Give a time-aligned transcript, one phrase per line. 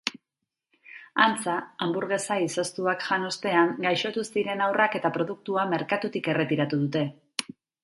[1.25, 7.07] Antza hanburgesa izoztuak jan ostean gaixotu ziren haurrak eta produktua merkatutik erretiratu dute.